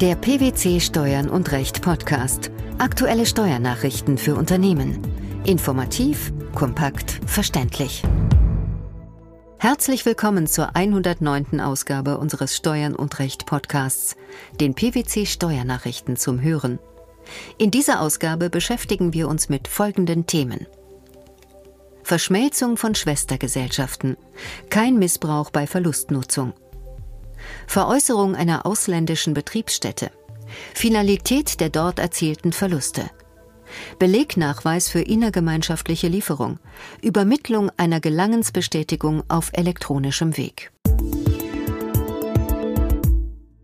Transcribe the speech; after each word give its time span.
Der 0.00 0.14
PwC 0.14 0.80
Steuern 0.80 1.28
und 1.28 1.52
Recht 1.52 1.82
Podcast. 1.82 2.50
Aktuelle 2.78 3.26
Steuernachrichten 3.26 4.16
für 4.16 4.34
Unternehmen. 4.34 4.98
Informativ, 5.44 6.32
kompakt, 6.54 7.20
verständlich. 7.26 8.02
Herzlich 9.58 10.06
willkommen 10.06 10.46
zur 10.46 10.74
109. 10.74 11.60
Ausgabe 11.60 12.16
unseres 12.16 12.56
Steuern 12.56 12.96
und 12.96 13.18
Recht 13.18 13.44
Podcasts, 13.44 14.16
den 14.58 14.72
PwC 14.72 15.26
Steuernachrichten 15.26 16.16
zum 16.16 16.40
Hören. 16.40 16.78
In 17.58 17.70
dieser 17.70 18.00
Ausgabe 18.00 18.48
beschäftigen 18.48 19.12
wir 19.12 19.28
uns 19.28 19.50
mit 19.50 19.68
folgenden 19.68 20.26
Themen. 20.26 20.66
Verschmelzung 22.04 22.78
von 22.78 22.94
Schwestergesellschaften. 22.94 24.16
Kein 24.70 24.98
Missbrauch 24.98 25.50
bei 25.50 25.66
Verlustnutzung. 25.66 26.54
Veräußerung 27.66 28.34
einer 28.34 28.66
ausländischen 28.66 29.34
Betriebsstätte, 29.34 30.10
Finalität 30.74 31.60
der 31.60 31.70
dort 31.70 31.98
erzielten 31.98 32.52
Verluste, 32.52 33.10
Belegnachweis 33.98 34.88
für 34.88 35.00
innergemeinschaftliche 35.00 36.08
Lieferung, 36.08 36.58
Übermittlung 37.02 37.70
einer 37.76 38.00
Gelangensbestätigung 38.00 39.22
auf 39.28 39.50
elektronischem 39.52 40.36
Weg. 40.36 40.72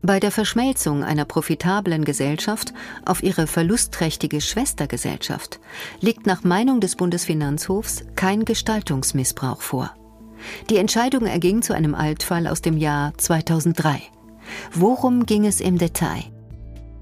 Bei 0.02 0.20
der 0.20 0.30
Verschmelzung 0.30 1.02
einer 1.02 1.24
profitablen 1.24 2.04
Gesellschaft 2.04 2.72
auf 3.04 3.24
ihre 3.24 3.48
verlustträchtige 3.48 4.40
Schwestergesellschaft 4.40 5.58
liegt 6.00 6.26
nach 6.26 6.44
Meinung 6.44 6.80
des 6.80 6.94
Bundesfinanzhofs 6.94 8.04
kein 8.14 8.44
Gestaltungsmissbrauch 8.44 9.60
vor. 9.60 9.92
Die 10.70 10.76
Entscheidung 10.76 11.26
erging 11.26 11.62
zu 11.62 11.74
einem 11.74 11.94
Altfall 11.94 12.46
aus 12.46 12.62
dem 12.62 12.76
Jahr 12.76 13.12
2003. 13.16 14.02
Worum 14.72 15.26
ging 15.26 15.46
es 15.46 15.60
im 15.60 15.78
Detail? 15.78 16.24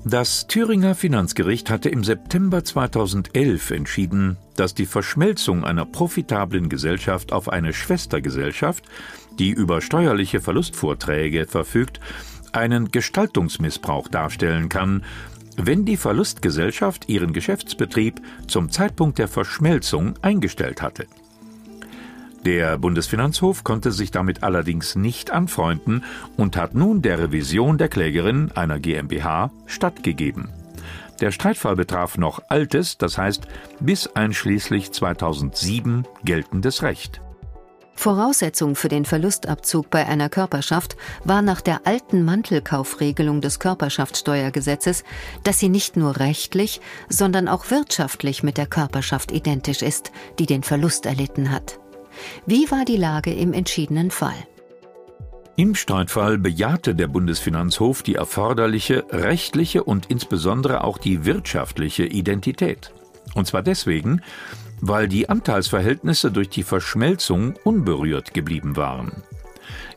Das 0.06 0.46
Thüringer 0.48 0.94
Finanzgericht 0.94 1.70
hatte 1.70 1.88
im 1.88 2.04
September 2.04 2.62
2011 2.62 3.70
entschieden, 3.70 4.36
dass 4.54 4.74
die 4.74 4.84
Verschmelzung 4.84 5.64
einer 5.64 5.86
profitablen 5.86 6.68
Gesellschaft 6.68 7.32
auf 7.32 7.48
eine 7.48 7.72
Schwestergesellschaft, 7.72 8.84
die 9.38 9.48
über 9.48 9.80
steuerliche 9.80 10.42
Verlustvorträge 10.42 11.46
verfügt, 11.46 12.00
einen 12.52 12.90
Gestaltungsmissbrauch 12.90 14.08
darstellen 14.08 14.68
kann, 14.68 15.04
wenn 15.56 15.86
die 15.86 15.96
Verlustgesellschaft 15.96 17.08
ihren 17.08 17.32
Geschäftsbetrieb 17.32 18.20
zum 18.46 18.70
Zeitpunkt 18.70 19.18
der 19.18 19.28
Verschmelzung 19.28 20.18
eingestellt 20.20 20.82
hatte. 20.82 21.06
Der 22.44 22.76
Bundesfinanzhof 22.76 23.64
konnte 23.64 23.90
sich 23.90 24.10
damit 24.10 24.42
allerdings 24.42 24.96
nicht 24.96 25.30
anfreunden 25.30 26.04
und 26.36 26.58
hat 26.58 26.74
nun 26.74 27.00
der 27.00 27.18
Revision 27.18 27.78
der 27.78 27.88
Klägerin, 27.88 28.52
einer 28.54 28.78
GmbH, 28.78 29.50
stattgegeben. 29.66 30.50
Der 31.20 31.30
Streitfall 31.30 31.76
betraf 31.76 32.18
noch 32.18 32.42
altes, 32.48 32.98
das 32.98 33.16
heißt 33.16 33.46
bis 33.80 34.08
einschließlich 34.08 34.92
2007 34.92 36.06
geltendes 36.24 36.82
Recht. 36.82 37.22
Voraussetzung 37.96 38.74
für 38.74 38.88
den 38.88 39.04
Verlustabzug 39.04 39.88
bei 39.88 40.04
einer 40.04 40.28
Körperschaft 40.28 40.96
war 41.22 41.42
nach 41.42 41.60
der 41.60 41.86
alten 41.86 42.24
Mantelkaufregelung 42.24 43.40
des 43.40 43.60
Körperschaftssteuergesetzes, 43.60 45.04
dass 45.44 45.60
sie 45.60 45.68
nicht 45.68 45.96
nur 45.96 46.18
rechtlich, 46.18 46.80
sondern 47.08 47.48
auch 47.48 47.70
wirtschaftlich 47.70 48.42
mit 48.42 48.58
der 48.58 48.66
Körperschaft 48.66 49.30
identisch 49.30 49.80
ist, 49.80 50.10
die 50.40 50.46
den 50.46 50.64
Verlust 50.64 51.06
erlitten 51.06 51.52
hat. 51.52 51.78
Wie 52.46 52.70
war 52.70 52.84
die 52.84 52.96
Lage 52.96 53.32
im 53.32 53.52
entschiedenen 53.52 54.10
Fall? 54.10 54.36
Im 55.56 55.76
Streitfall 55.76 56.38
bejahte 56.38 56.96
der 56.96 57.06
Bundesfinanzhof 57.06 58.02
die 58.02 58.16
erforderliche 58.16 59.04
rechtliche 59.10 59.84
und 59.84 60.06
insbesondere 60.10 60.82
auch 60.82 60.98
die 60.98 61.24
wirtschaftliche 61.24 62.04
Identität. 62.04 62.92
Und 63.34 63.46
zwar 63.46 63.62
deswegen, 63.62 64.20
weil 64.80 65.06
die 65.06 65.28
Anteilsverhältnisse 65.28 66.32
durch 66.32 66.48
die 66.48 66.64
Verschmelzung 66.64 67.54
unberührt 67.62 68.34
geblieben 68.34 68.76
waren. 68.76 69.22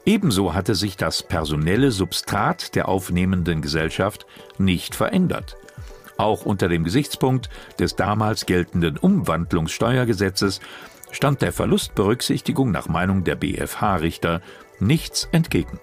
Ebenso 0.05 0.53
hatte 0.53 0.75
sich 0.75 0.95
das 0.95 1.23
personelle 1.23 1.91
Substrat 1.91 2.75
der 2.75 2.87
aufnehmenden 2.87 3.61
Gesellschaft 3.61 4.25
nicht 4.57 4.95
verändert. 4.95 5.57
Auch 6.17 6.45
unter 6.45 6.69
dem 6.69 6.83
Gesichtspunkt 6.83 7.49
des 7.79 7.95
damals 7.95 8.45
geltenden 8.45 8.97
Umwandlungssteuergesetzes 8.97 10.61
stand 11.11 11.41
der 11.41 11.53
Verlustberücksichtigung 11.53 12.71
nach 12.71 12.87
Meinung 12.87 13.23
der 13.23 13.35
BFH-Richter 13.35 14.41
nichts 14.79 15.27
entgegen. 15.31 15.79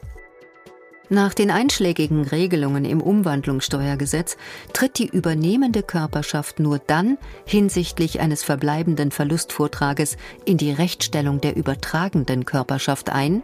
Nach 1.11 1.35
den 1.35 1.51
einschlägigen 1.51 2.25
Regelungen 2.27 2.87
im 2.87 3.03
Umwandlungssteuergesetz 3.03 4.39
tritt 4.73 4.99
die 4.99 5.07
übernehmende 5.07 5.83
Körperschaft 5.83 6.61
nur 6.61 6.79
dann 6.79 7.19
hinsichtlich 7.45 8.21
eines 8.21 8.43
verbleibenden 8.43 9.11
Verlustvortrages 9.11 10.17
in 10.47 10.57
die 10.57 10.73
Rechtsstellung 10.73 11.43
der 11.43 11.57
übertragenden 11.57 12.47
Körperschaft 12.47 13.11
ein, 13.11 13.43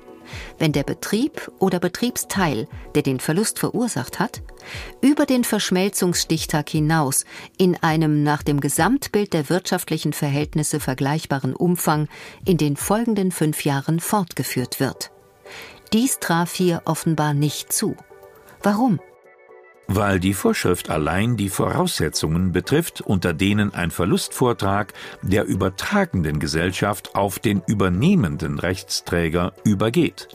wenn 0.59 0.73
der 0.73 0.83
Betrieb 0.83 1.51
oder 1.59 1.79
Betriebsteil, 1.79 2.69
der 2.95 3.03
den 3.03 3.21
Verlust 3.21 3.59
verursacht 3.59 4.19
hat, 4.19 4.43
über 5.01 5.27
den 5.27 5.45
Verschmelzungsstichtag 5.45 6.69
hinaus 6.69 7.25
in 7.59 7.77
einem 7.83 8.23
nach 8.23 8.43
dem 8.43 8.61
Gesamtbild 8.61 9.33
der 9.33 9.49
wirtschaftlichen 9.49 10.13
Verhältnisse 10.13 10.81
vergleichbaren 10.81 11.55
Umfang 11.55 12.09
in 12.45 12.57
den 12.57 12.77
folgenden 12.77 13.33
fünf 13.33 13.65
Jahren 13.65 14.01
fortgeführt 14.01 14.81
wird. 14.81 15.11
Dies 15.93 16.19
traf 16.21 16.55
hier 16.55 16.83
offenbar 16.85 17.35
nicht 17.35 17.73
zu. 17.73 17.97
Warum? 18.63 19.01
Weil 19.93 20.21
die 20.21 20.35
Vorschrift 20.35 20.89
allein 20.89 21.37
die 21.37 21.49
Voraussetzungen 21.49 22.53
betrifft, 22.53 23.01
unter 23.01 23.35
denen 23.35 23.75
ein 23.75 23.91
Verlustvortrag 23.91 24.93
der 25.21 25.45
übertragenden 25.47 26.39
Gesellschaft 26.39 27.17
auf 27.17 27.41
den 27.41 27.61
übernehmenden 27.67 28.61
Rechtsträger 28.61 29.53
übergeht. 29.65 30.29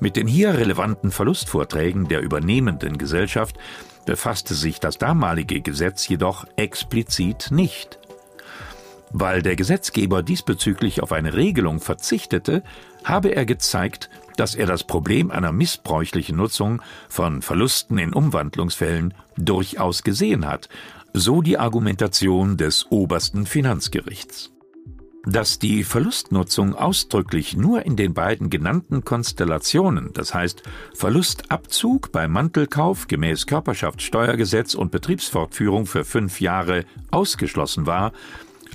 Mit 0.00 0.16
den 0.16 0.26
hier 0.26 0.54
relevanten 0.54 1.12
Verlustvorträgen 1.12 2.08
der 2.08 2.22
übernehmenden 2.22 2.98
Gesellschaft 2.98 3.56
befasste 4.04 4.54
sich 4.54 4.80
das 4.80 4.98
damalige 4.98 5.60
Gesetz 5.60 6.08
jedoch 6.08 6.44
explizit 6.56 7.52
nicht. 7.52 8.00
Weil 9.12 9.42
der 9.42 9.54
Gesetzgeber 9.54 10.24
diesbezüglich 10.24 11.04
auf 11.04 11.12
eine 11.12 11.34
Regelung 11.34 11.78
verzichtete, 11.78 12.64
habe 13.04 13.28
er 13.28 13.46
gezeigt, 13.46 14.10
dass 14.36 14.54
er 14.54 14.66
das 14.66 14.84
Problem 14.84 15.30
einer 15.30 15.52
missbräuchlichen 15.52 16.36
Nutzung 16.36 16.82
von 17.08 17.42
Verlusten 17.42 17.98
in 17.98 18.12
Umwandlungsfällen 18.12 19.14
durchaus 19.36 20.02
gesehen 20.02 20.46
hat, 20.46 20.68
so 21.12 21.42
die 21.42 21.58
Argumentation 21.58 22.56
des 22.56 22.90
obersten 22.90 23.46
Finanzgerichts. 23.46 24.50
Dass 25.26 25.58
die 25.58 25.84
Verlustnutzung 25.84 26.74
ausdrücklich 26.74 27.56
nur 27.56 27.86
in 27.86 27.96
den 27.96 28.12
beiden 28.12 28.50
genannten 28.50 29.04
Konstellationen, 29.04 30.12
das 30.12 30.34
heißt 30.34 30.62
Verlustabzug 30.92 32.12
bei 32.12 32.28
Mantelkauf 32.28 33.06
gemäß 33.08 33.46
Körperschaftssteuergesetz 33.46 34.74
und 34.74 34.90
Betriebsfortführung 34.90 35.86
für 35.86 36.04
fünf 36.04 36.40
Jahre 36.42 36.84
ausgeschlossen 37.10 37.86
war, 37.86 38.12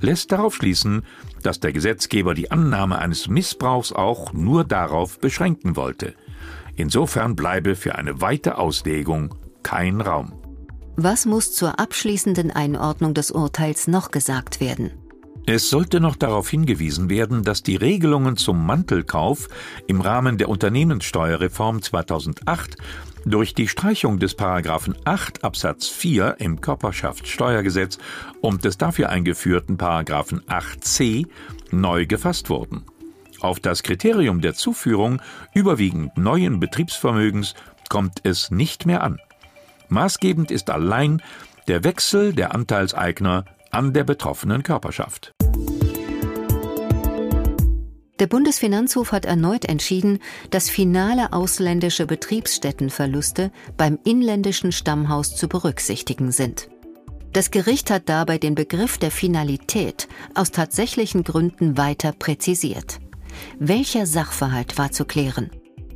lässt 0.04 0.32
darauf 0.32 0.56
schließen, 0.56 1.04
dass 1.44 1.60
der 1.60 1.74
Gesetzgeber 1.74 2.34
die 2.34 2.52
Annahme 2.52 3.00
eines 3.00 3.28
Missbrauchs 3.28 3.92
auch 3.92 4.34
nur 4.34 4.64
darauf 4.64 5.20
beschränken 5.20 5.76
wollte. 5.76 6.16
Insofern 6.76 7.36
bleibe 7.36 7.76
für 7.76 7.96
eine 7.96 8.22
weite 8.22 8.58
Auslegung 8.58 9.36
kein 9.64 10.02
Raum. 10.02 10.34
Was 10.96 11.26
muss 11.26 11.54
zur 11.54 11.80
abschließenden 11.80 12.52
Einordnung 12.52 13.14
des 13.14 13.32
Urteils 13.32 13.88
noch 13.88 14.12
gesagt 14.12 14.60
werden? 14.60 14.92
Es 15.46 15.70
sollte 15.70 16.00
noch 16.00 16.16
darauf 16.16 16.48
hingewiesen 16.50 17.10
werden, 17.10 17.44
dass 17.44 17.64
die 17.64 17.76
Regelungen 17.76 18.38
zum 18.38 18.66
Mantelkauf 18.66 19.48
im 19.88 20.00
Rahmen 20.00 20.38
der 20.38 20.48
Unternehmenssteuerreform 20.48 21.82
2008 21.82 22.78
durch 23.26 23.54
die 23.54 23.68
Streichung 23.68 24.20
des 24.20 24.36
Paragraphen 24.36 24.96
8 25.06 25.44
Absatz 25.44 25.88
4 25.88 26.38
im 26.40 26.62
Körperschaftssteuergesetz 26.62 27.98
und 28.42 28.66
des 28.66 28.78
dafür 28.78 29.10
eingeführten 29.10 29.78
Paragraphen 29.78 30.42
8c 30.42 31.28
neu 31.72 32.06
gefasst 32.06 32.50
wurden. 32.50 32.86
Auf 33.42 33.60
das 33.60 33.84
Kriterium 33.84 34.42
der 34.42 34.54
Zuführung 34.54 35.22
überwiegend 35.54 36.18
neuen 36.18 36.60
Betriebsvermögens 36.60 37.54
kommt 37.90 38.20
es 38.24 38.52
nicht 38.52 38.86
mehr 38.86 39.04
an. 39.04 39.20
Maßgebend 39.90 40.52
ist 40.52 40.70
allein 40.70 41.22
der 41.68 41.84
Wechsel 41.84 42.34
der 42.34 42.54
Anteilseigner 42.54 43.46
an 43.72 43.94
der 43.94 44.04
betroffenen 44.04 44.64
Körperschaft. 44.64 45.34
Der 48.20 48.28
Bundesfinanzhof 48.28 49.14
hat 49.14 49.24
erneut 49.24 49.64
entschieden, 49.64 50.20
dass 50.50 50.70
finale 50.70 51.32
ausländische 51.32 52.06
Betriebsstättenverluste 52.06 53.50
beim 53.78 53.98
inländischen 54.04 54.74
Stammhaus 54.74 55.38
zu 55.38 55.48
berücksichtigen 55.48 56.34
sind. 56.34 56.70
Das 57.32 57.52
Gericht 57.52 57.92
hat 57.92 58.10
dabei 58.10 58.38
den 58.38 58.56
Begriff 58.56 58.98
der 58.98 59.12
Finalität 59.12 60.10
aus 60.34 60.52
tatsächlichen 60.52 61.24
Gründen 61.24 61.78
weiter 61.78 62.12
präzisiert. 62.12 63.00
Welcher 63.58 64.06
Sachverhalt 64.06 64.78
war 64.78 64.92
zu 64.92 65.06
klären? 65.06 65.50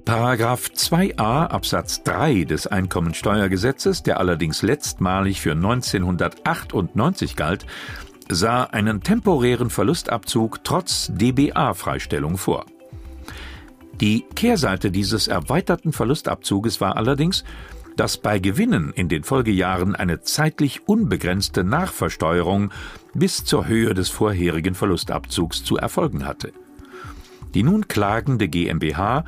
Paragraph 0.05 0.69
2a 0.75 1.47
Absatz 1.47 2.03
3 2.03 2.43
des 2.43 2.67
Einkommensteuergesetzes, 2.67 4.03
der 4.03 4.19
allerdings 4.19 4.61
letztmalig 4.61 5.41
für 5.41 5.53
1998 5.53 7.35
galt, 7.35 7.65
sah 8.33 8.63
einen 8.63 9.01
temporären 9.01 9.69
Verlustabzug 9.69 10.63
trotz 10.63 11.11
DBA-Freistellung 11.13 12.37
vor. 12.37 12.65
Die 14.01 14.25
Kehrseite 14.35 14.91
dieses 14.91 15.27
erweiterten 15.27 15.93
Verlustabzuges 15.93 16.81
war 16.81 16.97
allerdings, 16.97 17.43
dass 17.95 18.17
bei 18.17 18.39
Gewinnen 18.39 18.91
in 18.93 19.07
den 19.07 19.23
Folgejahren 19.23 19.95
eine 19.95 20.21
zeitlich 20.21 20.87
unbegrenzte 20.87 21.63
Nachversteuerung 21.63 22.71
bis 23.13 23.45
zur 23.45 23.67
Höhe 23.67 23.93
des 23.93 24.09
vorherigen 24.09 24.75
Verlustabzugs 24.75 25.63
zu 25.63 25.77
erfolgen 25.77 26.25
hatte. 26.25 26.53
Die 27.53 27.63
nun 27.63 27.87
klagende 27.87 28.47
GmbH 28.47 29.25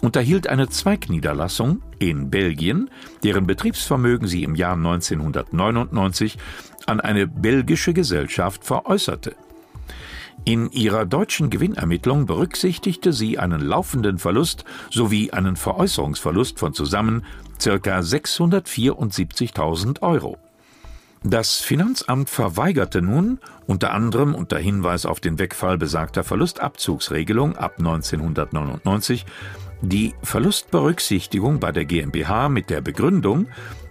unterhielt 0.00 0.48
eine 0.48 0.68
Zweigniederlassung 0.68 1.82
in 1.98 2.30
Belgien, 2.30 2.90
deren 3.22 3.46
Betriebsvermögen 3.46 4.28
sie 4.28 4.44
im 4.44 4.54
Jahr 4.54 4.74
1999 4.74 6.38
an 6.86 7.00
eine 7.00 7.26
belgische 7.26 7.92
Gesellschaft 7.92 8.64
veräußerte. 8.64 9.34
In 10.44 10.70
ihrer 10.70 11.06
deutschen 11.06 11.48
Gewinnermittlung 11.50 12.26
berücksichtigte 12.26 13.12
sie 13.12 13.36
einen 13.38 13.60
laufenden 13.60 14.18
Verlust 14.18 14.64
sowie 14.90 15.32
einen 15.32 15.56
Veräußerungsverlust 15.56 16.60
von 16.60 16.72
zusammen 16.72 17.24
ca. 17.58 17.98
674.000 17.98 20.02
Euro. 20.02 20.38
Das 21.24 21.56
Finanzamt 21.56 22.30
verweigerte 22.30 23.02
nun, 23.02 23.40
unter 23.66 23.92
anderem 23.92 24.36
unter 24.36 24.58
Hinweis 24.58 25.04
auf 25.06 25.18
den 25.18 25.40
Wegfall 25.40 25.78
besagter 25.78 26.22
Verlustabzugsregelung 26.22 27.56
ab 27.56 27.78
1999, 27.78 29.26
die 29.82 30.14
Verlustberücksichtigung 30.22 31.58
bei 31.58 31.72
der 31.72 31.84
GmbH 31.84 32.48
mit 32.48 32.70
der 32.70 32.80
Begründung, 32.80 33.48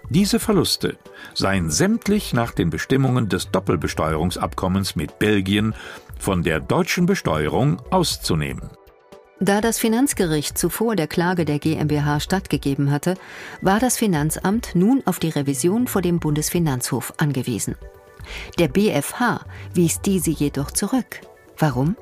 diese 0.10 0.40
Verluste 0.40 0.98
seien 1.34 1.70
sämtlich 1.70 2.34
nach 2.34 2.52
den 2.52 2.70
Bestimmungen 2.70 3.30
des 3.30 3.52
Doppelbesteuerungsabkommens 3.52 4.96
mit 4.96 5.20
Belgien 5.20 5.74
von 6.20 6.44
der 6.44 6.60
deutschen 6.60 7.06
Besteuerung 7.06 7.82
auszunehmen. 7.90 8.70
Da 9.40 9.60
das 9.60 9.80
Finanzgericht 9.80 10.58
zuvor 10.58 10.96
der 10.96 11.08
Klage 11.08 11.44
der 11.44 11.60
GmbH 11.60 12.22
stattgegeben 12.22 12.90
hatte, 12.90 13.16
war 13.62 13.80
das 13.80 13.98
Finanzamt 13.98 14.76
nun 14.76 15.04
auf 15.06 15.20
die 15.20 15.30
Revision 15.30 15.88
vor 15.88 16.02
dem 16.02 16.20
Bundesfinanzhof 16.20 17.14
angewiesen. 17.18 17.76
Der 18.58 18.70
BfH 18.70 19.46
wies 19.74 20.02
diese 20.02 20.32
jedoch 20.32 20.72
zurück. 20.72 21.22
Warum? 21.58 21.98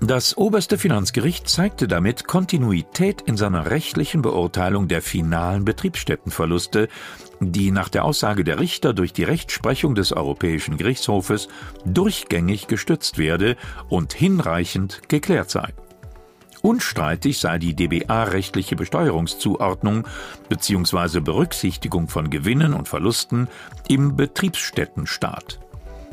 Das 0.00 0.36
oberste 0.36 0.76
Finanzgericht 0.76 1.48
zeigte 1.48 1.88
damit 1.88 2.26
Kontinuität 2.26 3.22
in 3.22 3.36
seiner 3.36 3.70
rechtlichen 3.70 4.22
Beurteilung 4.22 4.88
der 4.88 5.00
finalen 5.00 5.64
Betriebsstättenverluste, 5.64 6.88
die 7.40 7.70
nach 7.70 7.88
der 7.88 8.04
Aussage 8.04 8.44
der 8.44 8.60
Richter 8.60 8.92
durch 8.92 9.12
die 9.12 9.24
Rechtsprechung 9.24 9.94
des 9.94 10.12
Europäischen 10.12 10.76
Gerichtshofes 10.76 11.48
durchgängig 11.86 12.66
gestützt 12.66 13.18
werde 13.18 13.56
und 13.88 14.12
hinreichend 14.12 15.08
geklärt 15.08 15.50
sei. 15.50 15.72
Unstreitig 16.60 17.38
sei 17.38 17.58
die 17.58 17.74
DBA-rechtliche 17.74 18.74
Besteuerungszuordnung 18.74 20.06
bzw. 20.48 21.20
Berücksichtigung 21.20 22.08
von 22.08 22.30
Gewinnen 22.30 22.72
und 22.72 22.88
Verlusten 22.88 23.48
im 23.88 24.16
Betriebsstättenstaat. 24.16 25.60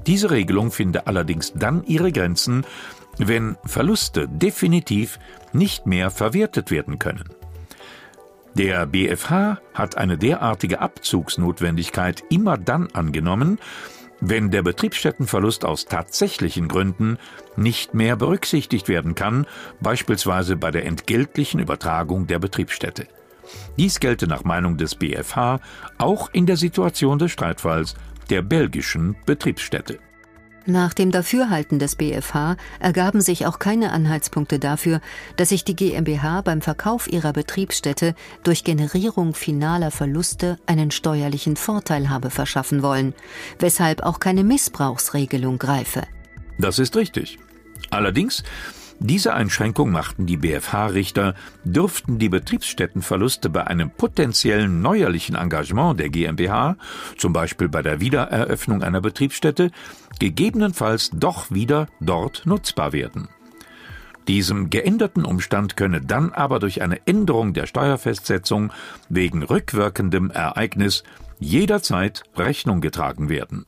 Diese 0.08 0.32
Regelung 0.32 0.72
finde 0.72 1.08
allerdings 1.08 1.54
dann 1.56 1.84
ihre 1.86 2.12
Grenzen, 2.12 2.66
wenn 3.18 3.58
Verluste 3.66 4.28
definitiv 4.28 5.20
nicht 5.54 5.86
mehr 5.86 6.12
verwertet 6.12 6.72
werden 6.72 7.00
können. 7.00 7.30
Der 8.56 8.86
BfH 8.86 9.60
hat 9.74 9.98
eine 9.98 10.18
derartige 10.18 10.82
Abzugsnotwendigkeit 10.82 12.24
immer 12.30 12.58
dann 12.58 12.88
angenommen, 12.92 13.60
wenn 14.20 14.52
der 14.52 14.62
Betriebsstättenverlust 14.62 15.66
aus 15.66 15.86
tatsächlichen 15.86 16.68
Gründen 16.68 17.18
nicht 17.56 17.94
mehr 17.94 18.16
berücksichtigt 18.16 18.88
werden 18.88 19.16
kann, 19.16 19.48
beispielsweise 19.80 20.58
bei 20.58 20.70
der 20.70 20.86
entgeltlichen 20.86 21.60
Übertragung 21.60 22.28
der 22.28 22.40
Betriebsstätte. 22.40 23.08
Dies 23.78 24.00
gelte 24.00 24.28
nach 24.28 24.44
Meinung 24.44 24.78
des 24.78 24.96
BfH 24.96 25.60
auch 25.98 26.30
in 26.34 26.46
der 26.46 26.58
Situation 26.58 27.20
des 27.20 27.32
Streitfalls 27.32 27.96
der 28.30 28.42
belgischen 28.44 29.16
Betriebsstätte. 29.26 30.00
Nach 30.68 30.94
dem 30.94 31.12
Dafürhalten 31.12 31.80
des 31.80 31.96
BfH 31.96 32.56
ergaben 32.80 33.22
sich 33.22 33.48
auch 33.48 33.58
keine 33.58 33.92
Anhaltspunkte 33.92 34.60
dafür, 34.60 35.02
dass 35.36 35.50
sich 35.50 35.64
die 35.64 35.76
GmbH 35.76 36.42
beim 36.42 36.62
Verkauf 36.62 37.08
ihrer 37.12 37.34
Betriebsstätte 37.34 38.14
durch 38.44 38.64
Generierung 38.64 39.34
finaler 39.34 39.90
Verluste 39.90 40.58
einen 40.68 40.92
steuerlichen 40.92 41.56
Vorteil 41.56 42.10
habe 42.10 42.30
verschaffen 42.30 42.84
wollen, 42.84 43.16
weshalb 43.58 44.04
auch 44.04 44.20
keine 44.20 44.44
Missbrauchsregelung 44.44 45.58
greife. 45.58 46.04
Das 46.60 46.78
ist 46.78 46.96
richtig. 46.96 47.40
Allerdings 47.90 48.44
diese 49.04 49.34
Einschränkung 49.34 49.92
machten 49.92 50.28
die 50.28 50.38
BfH-Richter, 50.38 51.34
dürften 51.64 52.20
die 52.20 52.30
Betriebsstättenverluste 52.30 53.50
bei 53.50 53.66
einem 53.66 53.90
potenziellen 53.90 54.84
neuerlichen 54.84 55.34
Engagement 55.34 56.00
der 56.00 56.10
GmbH, 56.10 56.78
zum 57.18 57.34
Beispiel 57.34 57.68
bei 57.68 57.82
der 57.82 58.00
Wiedereröffnung 58.00 58.84
einer 58.84 59.02
Betriebsstätte, 59.02 59.72
gegebenenfalls 60.20 61.10
doch 61.16 61.50
wieder 61.50 61.88
dort 62.00 62.44
nutzbar 62.46 62.94
werden. 62.94 63.28
Diesem 64.28 64.70
geänderten 64.70 65.26
Umstand 65.26 65.78
könne 65.78 66.02
dann 66.02 66.32
aber 66.32 66.60
durch 66.60 66.84
eine 66.84 67.08
Änderung 67.08 67.54
der 67.54 67.66
Steuerfestsetzung 67.66 68.72
wegen 69.10 69.42
rückwirkendem 69.42 70.30
Ereignis 70.30 71.04
jederzeit 71.40 72.22
Rechnung 72.38 72.82
getragen 72.82 73.30
werden. 73.30 73.66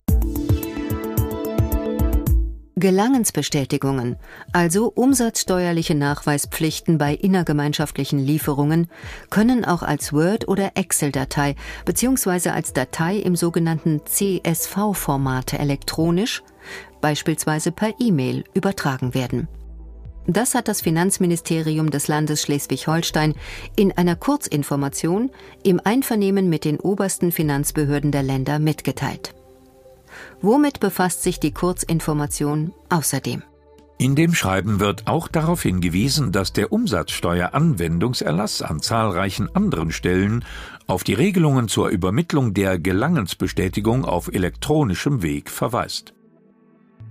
Gelangensbestätigungen, 2.84 4.18
also 4.52 4.92
umsatzsteuerliche 4.94 5.96
Nachweispflichten 5.96 6.98
bei 6.98 7.14
innergemeinschaftlichen 7.14 8.20
Lieferungen, 8.20 8.90
können 9.30 9.64
auch 9.64 9.84
als 9.84 10.12
Word- 10.12 10.50
oder 10.50 10.72
Excel-Datei 10.76 11.56
bzw. 11.86 12.50
als 12.50 12.74
Datei 12.74 13.16
im 13.20 13.38
sogenannten 13.38 14.02
CSV-Format 14.06 15.54
elektronisch, 15.54 16.44
beispielsweise 17.00 17.72
per 17.72 17.94
E-Mail, 18.00 18.44
übertragen 18.54 19.14
werden. 19.14 19.48
Das 20.28 20.54
hat 20.54 20.68
das 20.68 20.82
Finanzministerium 20.82 21.90
des 21.90 22.10
Landes 22.10 22.42
Schleswig-Holstein 22.42 23.34
in 23.78 23.94
einer 23.94 24.18
Kurzinformation 24.18 25.32
im 25.64 25.80
Einvernehmen 25.82 26.50
mit 26.50 26.66
den 26.66 26.82
obersten 26.82 27.32
Finanzbehörden 27.32 28.12
der 28.12 28.24
Länder 28.24 28.60
mitgeteilt. 28.60 29.34
Womit 30.42 30.80
befasst 30.80 31.24
sich 31.24 31.40
die 31.40 31.54
Kurzinformation 31.54 32.74
außerdem? 32.90 33.44
In 33.98 34.16
dem 34.16 34.34
Schreiben 34.34 34.80
wird 34.80 35.08
auch 35.08 35.28
darauf 35.28 35.62
hingewiesen, 35.62 36.32
dass 36.32 36.52
der 36.52 36.74
Umsatzsteueranwendungserlass 36.74 38.62
an 38.62 38.82
zahlreichen 38.82 39.56
anderen 39.56 39.92
Stellen 39.92 40.44
auf 40.88 41.04
die 41.04 41.14
Regelungen 41.14 41.68
zur 41.68 41.90
Übermittlung 41.90 42.54
der 42.54 42.80
Gelangensbestätigung 42.80 44.04
auf 44.04 44.28
elektronischem 44.34 45.22
Weg 45.22 45.50
verweist. 45.50 46.14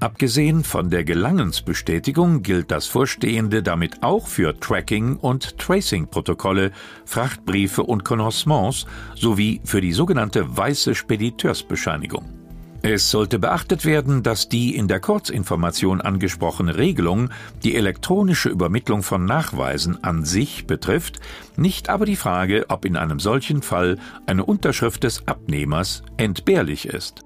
Abgesehen 0.00 0.64
von 0.64 0.90
der 0.90 1.04
Gelangensbestätigung 1.04 2.42
gilt 2.42 2.73
das 2.73 2.88
Vorstehende 2.88 3.62
damit 3.62 4.02
auch 4.02 4.26
für 4.26 4.59
Tracking- 4.59 5.16
und 5.16 5.59
Tracing-Protokolle, 5.59 6.73
Frachtbriefe 7.04 7.85
und 7.85 8.04
Connoissements 8.04 8.85
sowie 9.14 9.61
für 9.64 9.81
die 9.81 9.92
sogenannte 9.92 10.57
weiße 10.57 10.97
Spediteursbescheinigung. 10.97 12.41
Es 12.84 13.12
sollte 13.12 13.38
beachtet 13.38 13.84
werden, 13.84 14.24
dass 14.24 14.48
die 14.48 14.74
in 14.74 14.88
der 14.88 14.98
Kurzinformation 14.98 16.00
angesprochene 16.00 16.76
Regelung 16.76 17.30
die 17.62 17.76
elektronische 17.76 18.48
Übermittlung 18.48 19.04
von 19.04 19.24
Nachweisen 19.24 20.02
an 20.02 20.24
sich 20.24 20.66
betrifft, 20.66 21.20
nicht 21.56 21.88
aber 21.88 22.06
die 22.06 22.16
Frage, 22.16 22.66
ob 22.70 22.84
in 22.84 22.96
einem 22.96 23.20
solchen 23.20 23.62
Fall 23.62 23.98
eine 24.26 24.44
Unterschrift 24.44 25.04
des 25.04 25.28
Abnehmers 25.28 26.02
entbehrlich 26.16 26.86
ist. 26.86 27.22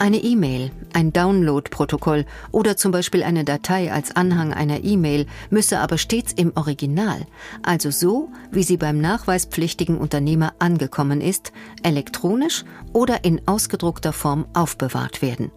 Eine 0.00 0.16
E-Mail, 0.16 0.70
ein 0.94 1.12
Download-Protokoll 1.12 2.24
oder 2.52 2.78
zum 2.78 2.90
Beispiel 2.90 3.22
eine 3.22 3.44
Datei 3.44 3.92
als 3.92 4.16
Anhang 4.16 4.54
einer 4.54 4.82
E-Mail 4.82 5.26
müsse 5.50 5.78
aber 5.78 5.98
stets 5.98 6.32
im 6.32 6.52
Original, 6.54 7.26
also 7.62 7.90
so, 7.90 8.30
wie 8.50 8.62
sie 8.62 8.78
beim 8.78 8.98
nachweispflichtigen 9.02 9.98
Unternehmer 9.98 10.54
angekommen 10.58 11.20
ist, 11.20 11.52
elektronisch 11.82 12.64
oder 12.94 13.26
in 13.26 13.42
ausgedruckter 13.46 14.14
Form 14.14 14.46
aufbewahrt 14.54 15.20
werden. 15.20 15.52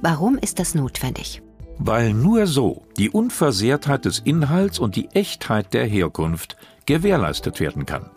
Warum 0.00 0.38
ist 0.38 0.60
das 0.60 0.76
notwendig? 0.76 1.42
Weil 1.76 2.14
nur 2.14 2.46
so 2.46 2.84
die 2.96 3.10
Unversehrtheit 3.10 4.04
des 4.04 4.20
Inhalts 4.20 4.78
und 4.78 4.94
die 4.94 5.08
Echtheit 5.08 5.74
der 5.74 5.84
Herkunft 5.84 6.56
gewährleistet 6.86 7.58
werden 7.58 7.86
kann. 7.86 8.08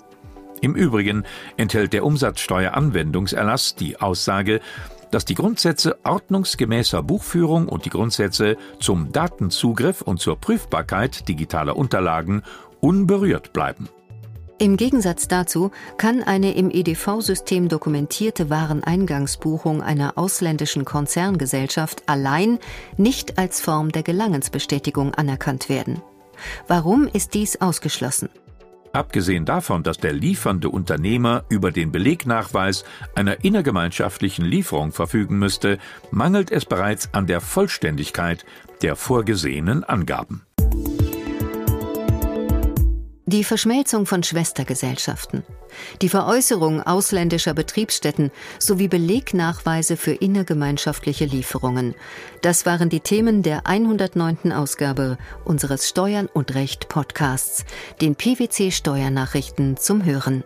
Im 0.61 0.75
Übrigen 0.75 1.23
enthält 1.55 1.93
der 1.93 2.03
Umsatzsteueranwendungserlass 2.03 3.75
die 3.75 3.99
Aussage, 3.99 4.59
dass 5.11 5.25
die 5.25 5.35
Grundsätze 5.35 5.97
ordnungsgemäßer 6.03 7.03
Buchführung 7.03 7.67
und 7.67 7.85
die 7.85 7.89
Grundsätze 7.89 8.57
zum 8.79 9.11
Datenzugriff 9.11 10.01
und 10.01 10.19
zur 10.19 10.37
Prüfbarkeit 10.37 11.27
digitaler 11.27 11.77
Unterlagen 11.77 12.43
unberührt 12.79 13.53
bleiben. 13.53 13.89
Im 14.59 14.75
Gegensatz 14.75 15.27
dazu 15.27 15.69
kann 15.97 16.23
eine 16.23 16.55
im 16.55 16.71
EDV-System 16.71 17.69
dokumentierte 17.69 18.49
Wareneingangsbuchung 18.49 19.83
einer 19.83 20.17
ausländischen 20.17 20.83
Konzerngesellschaft 20.83 22.01
allein 22.07 22.57
nicht 22.97 23.37
als 23.37 23.61
Form 23.61 23.91
der 23.91 24.01
Gelangensbestätigung 24.01 25.13
anerkannt 25.13 25.69
werden. 25.69 26.01
Warum 26.67 27.07
ist 27.07 27.35
dies 27.35 27.61
ausgeschlossen? 27.61 28.29
Abgesehen 28.97 29.45
davon, 29.45 29.83
dass 29.83 29.99
der 29.99 30.11
liefernde 30.11 30.69
Unternehmer 30.69 31.43
über 31.49 31.71
den 31.71 31.91
Belegnachweis 31.91 32.83
einer 33.13 33.43
innergemeinschaftlichen 33.43 34.43
Lieferung 34.43 34.91
verfügen 34.91 35.37
müsste, 35.37 35.77
mangelt 36.09 36.49
es 36.49 36.65
bereits 36.65 37.13
an 37.13 37.27
der 37.27 37.39
Vollständigkeit 37.39 38.43
der 38.81 38.95
vorgesehenen 38.95 39.83
Angaben. 39.83 40.46
Die 43.29 43.43
Verschmelzung 43.43 44.05
von 44.05 44.23
Schwestergesellschaften, 44.23 45.43
die 46.01 46.07
Veräußerung 46.07 46.81
ausländischer 46.81 47.53
Betriebsstätten 47.53 48.31
sowie 48.57 48.87
Belegnachweise 48.87 49.97
für 49.97 50.13
innergemeinschaftliche 50.13 51.25
Lieferungen. 51.25 51.93
Das 52.41 52.65
waren 52.65 52.87
die 52.87 53.01
Themen 53.01 53.43
der 53.43 53.67
109. 53.67 54.53
Ausgabe 54.53 55.17
unseres 55.43 55.89
Steuern 55.89 56.27
und 56.33 56.55
Recht 56.55 56.87
Podcasts, 56.87 57.65
den 57.99 58.15
PwC 58.15 58.71
Steuernachrichten 58.71 59.75
zum 59.75 60.05
Hören. 60.05 60.45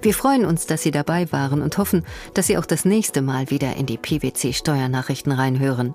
Wir 0.00 0.14
freuen 0.14 0.46
uns, 0.46 0.64
dass 0.64 0.82
Sie 0.82 0.92
dabei 0.92 1.30
waren 1.30 1.60
und 1.60 1.76
hoffen, 1.76 2.06
dass 2.32 2.46
Sie 2.46 2.56
auch 2.56 2.64
das 2.64 2.86
nächste 2.86 3.20
Mal 3.20 3.50
wieder 3.50 3.76
in 3.76 3.84
die 3.84 3.98
PwC 3.98 4.54
Steuernachrichten 4.54 5.32
reinhören. 5.32 5.94